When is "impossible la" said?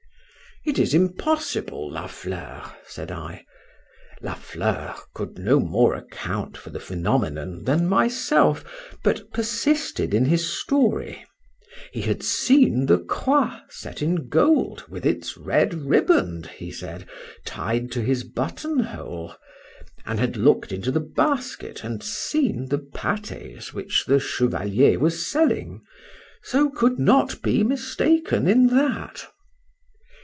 0.93-2.05